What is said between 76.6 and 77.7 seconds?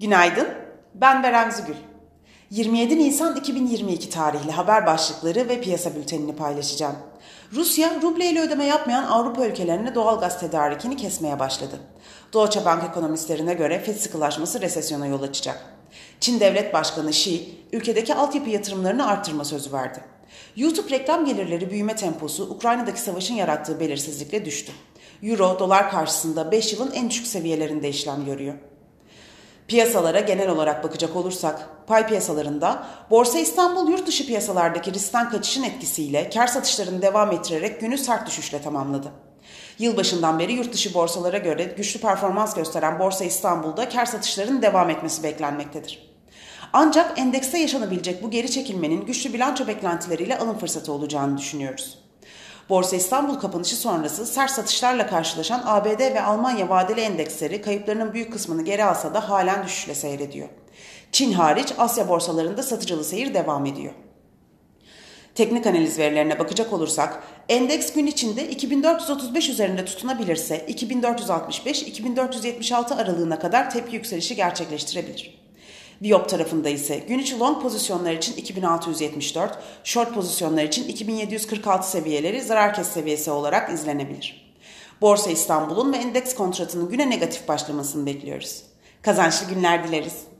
ise gün içi long